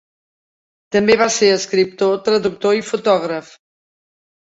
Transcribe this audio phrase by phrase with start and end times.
[0.95, 3.57] També va ser escriptor, traductor i fotògraf.